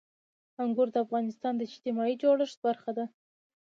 [0.63, 3.05] انګور د افغانستان د اجتماعي جوړښت برخه ده.